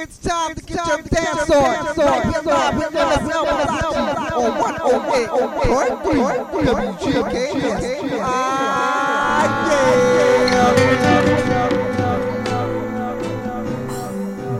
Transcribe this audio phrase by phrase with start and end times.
[0.00, 1.86] It's time to get your dance on.
[1.96, 6.14] Right here live with MSL on 108.3
[7.02, 8.20] WGKS.
[8.22, 9.48] Ah,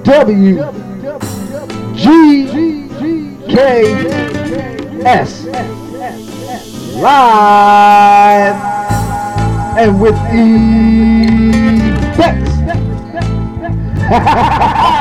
[0.03, 0.59] W
[1.95, 2.03] G
[3.47, 3.57] K
[5.05, 5.31] S.
[6.97, 8.59] Live
[9.79, 10.19] and with
[14.03, 14.95] effects.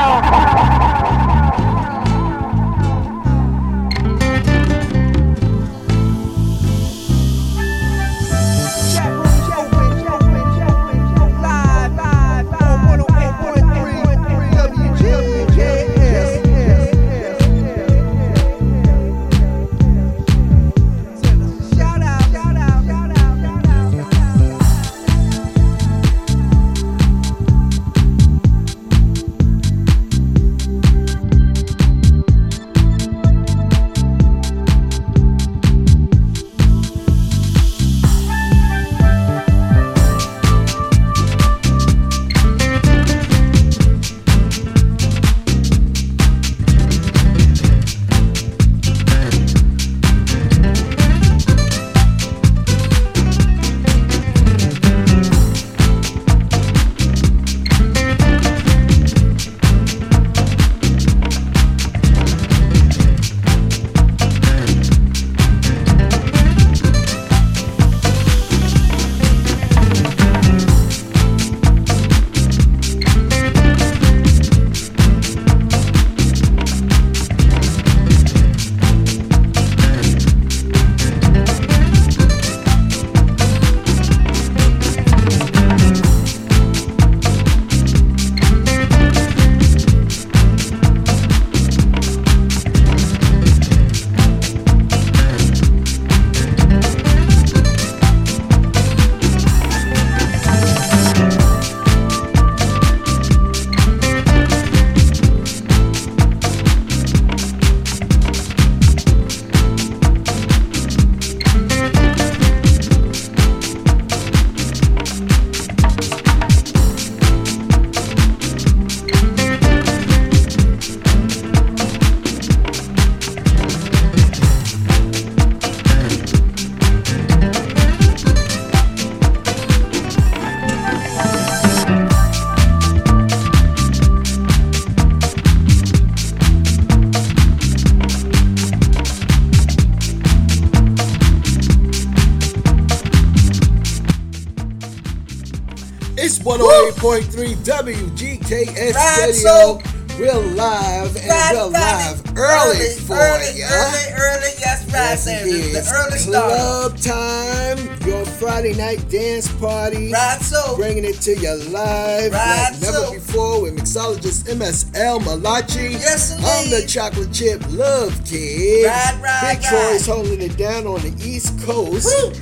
[147.08, 149.80] 108.3 WGKS Radio.
[150.18, 153.66] We're live and Right, we're live early, for early, ya.
[153.70, 154.50] early, early.
[154.60, 156.52] Yes, right Yes, The, early start.
[156.52, 160.12] Club time, your Friday night dance party.
[160.12, 165.20] Right, so Bringing it to you live Right, like never so- before with mixologist MSL
[165.24, 165.92] Malachi.
[165.92, 168.84] Yes, I'm the chocolate chip love kid.
[168.86, 169.62] Right, right, Big right.
[169.62, 172.04] Troy's holding it down on the East Coast.
[172.04, 172.32] Woo.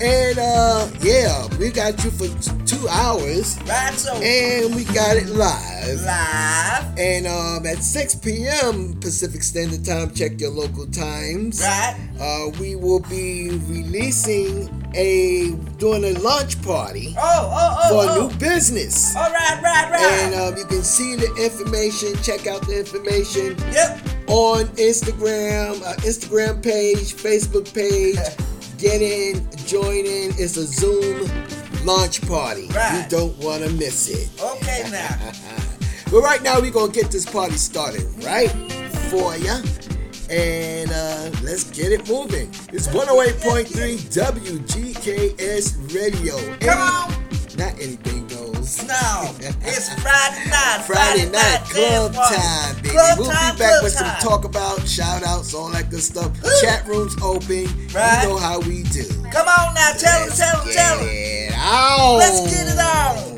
[0.00, 3.55] And uh yeah, we got you for t- two hours.
[3.66, 6.00] Right, so And we got it live.
[6.02, 6.98] live.
[6.98, 8.94] And um, at 6 p.m.
[9.00, 11.60] Pacific Standard Time, check your local times.
[11.60, 11.96] Right.
[12.20, 17.22] Uh, we will be releasing a doing a launch party Oh,
[17.52, 17.88] oh, oh.
[17.88, 18.28] for a oh.
[18.28, 19.14] new business.
[19.14, 20.00] All right, right, right.
[20.02, 22.14] And um, you can see the information.
[22.22, 24.00] Check out the information yep.
[24.28, 28.16] on Instagram, uh, Instagram page, Facebook page.
[28.78, 30.32] Get in, join in.
[30.36, 31.30] It's a Zoom
[31.86, 32.66] launch party.
[32.68, 33.02] Right.
[33.04, 34.28] You don't want to miss it.
[34.42, 35.32] Okay, now.
[36.08, 38.48] But right now we're gonna get this party started right
[39.10, 39.58] for ya.
[40.30, 42.48] And uh, let's get it moving.
[42.72, 43.66] It's 108.3
[44.14, 46.36] WGKS Radio.
[46.58, 47.10] Come on.
[47.58, 48.26] Not anything
[48.66, 48.86] goes.
[48.86, 50.82] No, it's Friday night.
[50.86, 52.88] Friday night club time, baby.
[52.90, 56.32] Club we'll time, be back with some talk about, shout outs, all that good stuff.
[56.44, 56.60] Ooh.
[56.60, 57.66] Chat rooms open.
[57.94, 58.22] Right.
[58.22, 59.04] You know how we do.
[59.30, 60.98] Come on now, tell Let's tell get tell
[61.58, 62.18] on.
[62.18, 63.35] Let's get it on.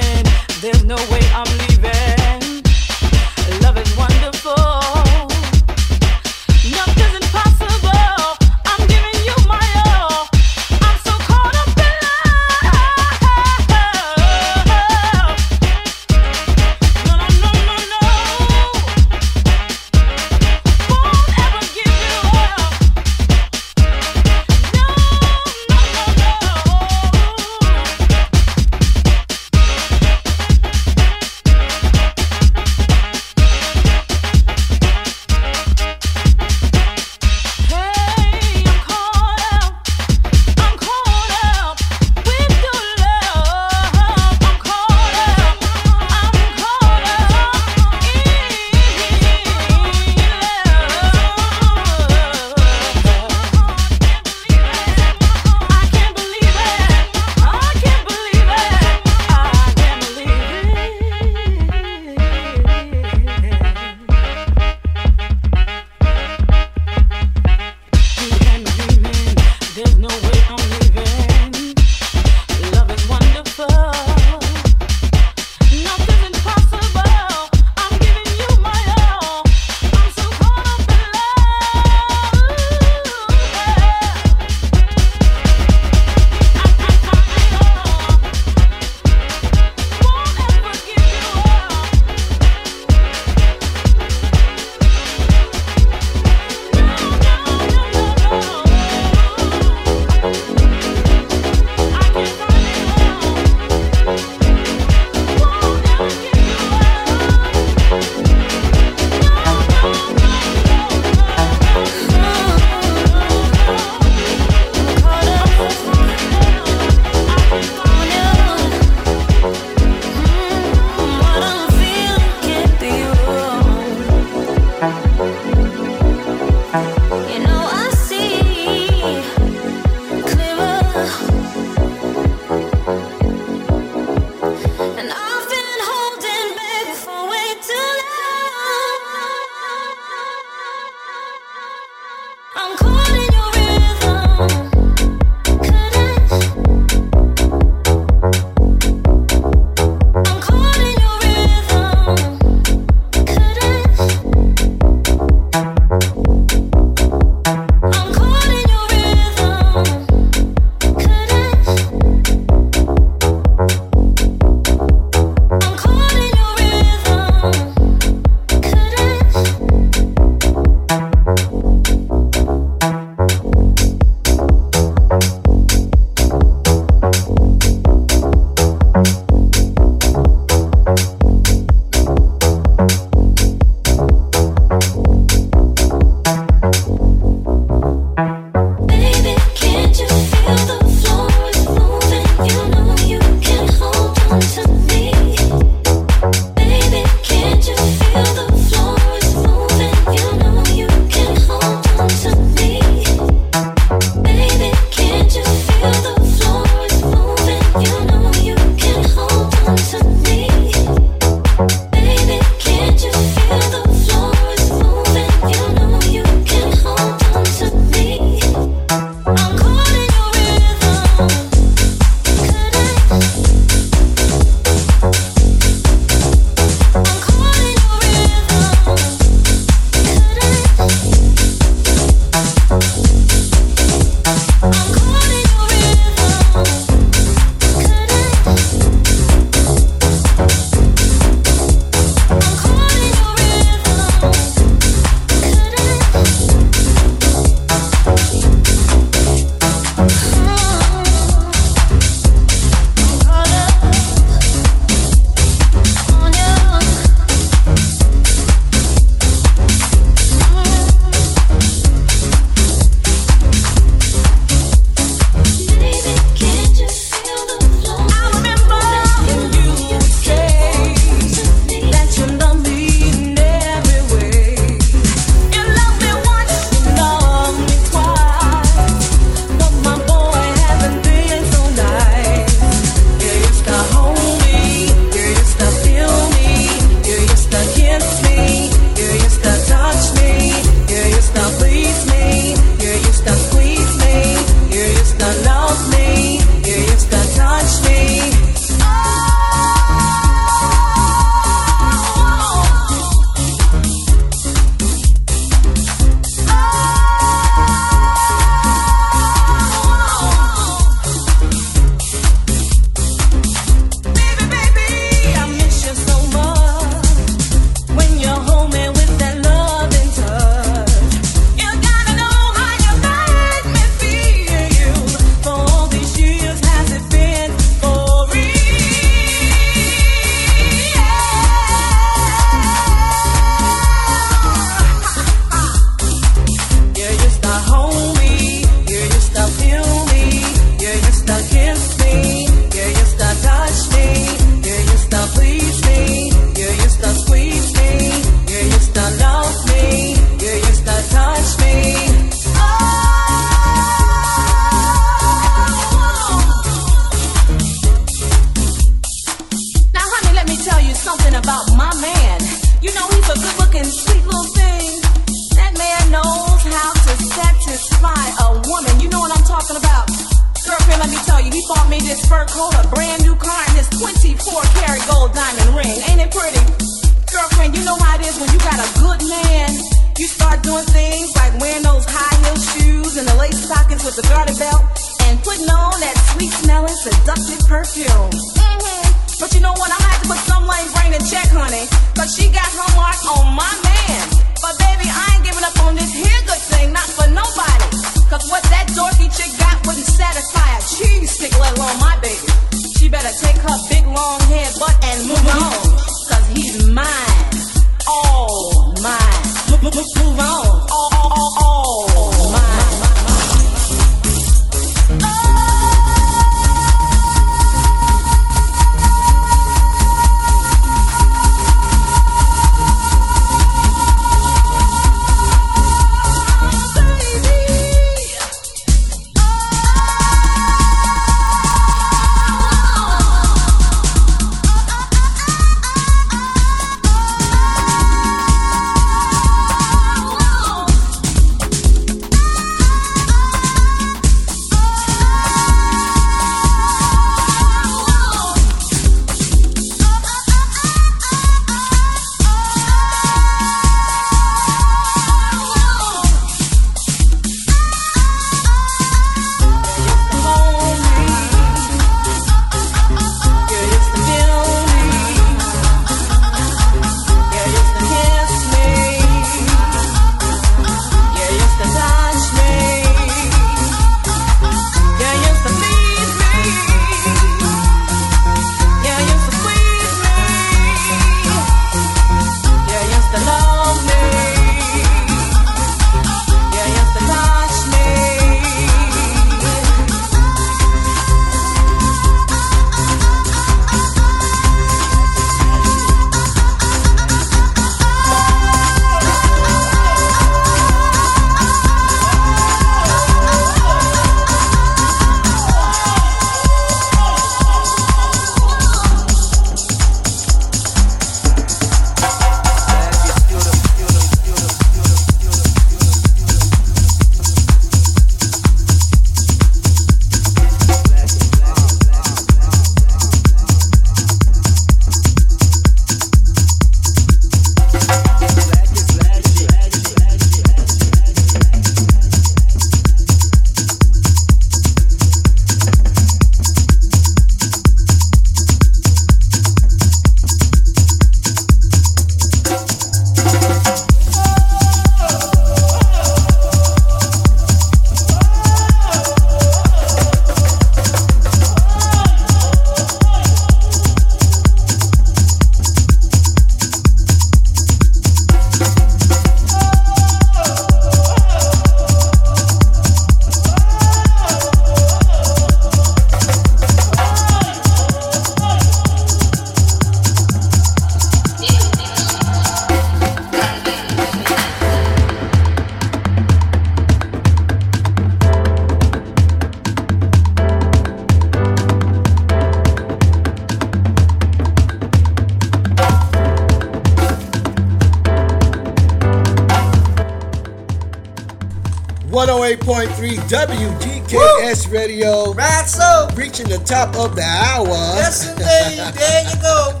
[593.48, 595.52] WGKS Radio.
[595.54, 596.28] Right so.
[596.34, 597.86] Reaching the top of the hour.
[597.86, 599.14] Yes, indeed.
[599.14, 600.00] There you go.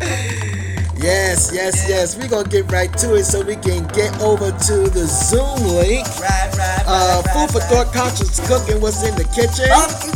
[1.00, 2.18] Yes, yes, yes.
[2.18, 6.04] We're gonna get right to it so we can get over to the Zoom link.
[6.18, 7.70] Right, right, Uh, right, food for right.
[7.86, 8.80] thought, conscious cooking.
[8.80, 9.70] What's in the kitchen?
[9.70, 10.07] Barbecue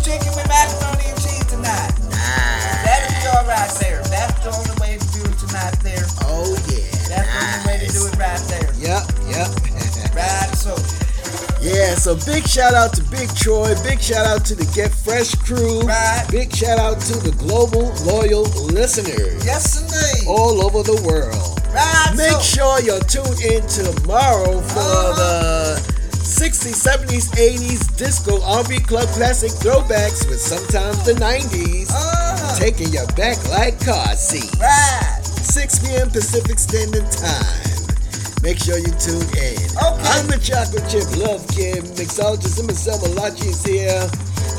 [12.02, 13.74] so big shout out to Big Troy.
[13.84, 15.82] Big shout out to the Get Fresh crew.
[15.82, 16.26] Right.
[16.30, 18.42] Big shout out to the global loyal
[18.74, 20.26] listeners Yes, indeed.
[20.28, 21.38] all over the world.
[21.72, 22.58] Right Make so.
[22.58, 25.78] sure you're tuned in tomorrow for the
[26.26, 31.90] 60s, 70s, 80s disco R&B club classic throwbacks with sometimes the 90s.
[31.90, 32.58] Uh-huh.
[32.58, 34.58] Taking you back like car seats.
[34.58, 35.20] Right.
[35.22, 36.10] 6 p.m.
[36.10, 37.61] Pacific Standard Time.
[38.43, 39.55] Make sure you tune in.
[39.78, 40.09] Okay.
[40.10, 41.85] I'm the Chocolate Chip Love Kid.
[41.94, 44.10] Mixologist Emerson Malachi is here.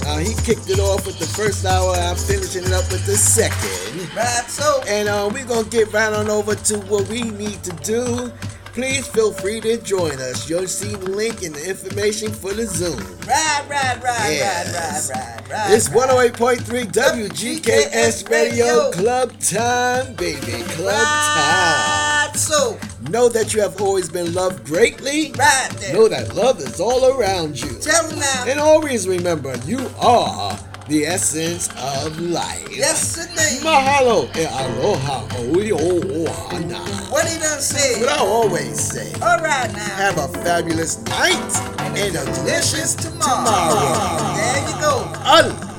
[0.07, 1.91] Uh, he kicked it off with the first hour.
[1.95, 4.15] I'm finishing it up with the second.
[4.15, 4.81] Right so.
[4.87, 8.31] And uh, we're going to get right on over to what we need to do.
[8.73, 10.49] please feel free to join us.
[10.49, 12.97] You'll see the link in the information for the Zoom.
[13.27, 15.09] Ride, ride, ride, Yes.
[15.11, 15.73] ride, ride, ride, ride.
[15.73, 20.63] It's 108.3 WGKS Radio Club Time, baby.
[20.71, 22.02] Club Time.
[22.35, 22.77] So,
[23.09, 25.31] Know that you have always been loved greatly.
[25.37, 25.93] right there.
[25.93, 27.77] Know that love is all around you.
[27.79, 28.45] Tell them now.
[28.47, 30.57] And always remember, you are
[30.87, 32.67] the essence of life.
[32.71, 33.61] Yes, indeed.
[33.63, 35.23] Mahalo e aloha
[35.55, 36.79] oi o ohana.
[37.11, 37.99] What did I say?
[38.01, 39.11] What I always say.
[39.21, 39.95] All right now.
[39.95, 43.43] Have a fabulous night and a delicious tomorrow.
[43.45, 44.35] tomorrow.
[44.35, 44.93] There you go.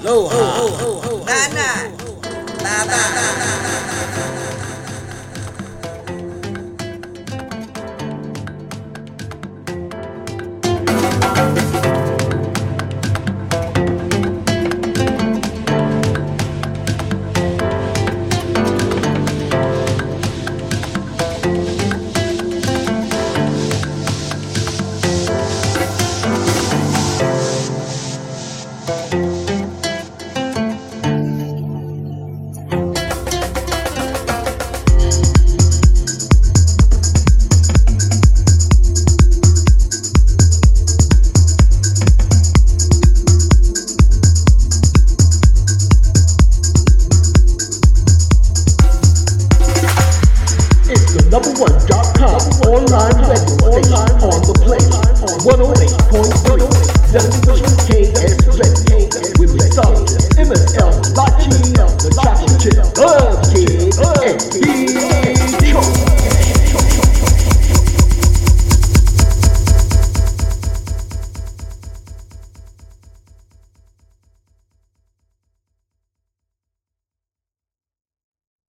[0.05, 1.25] Aloha.
[1.25, 2.95] Nah, nah.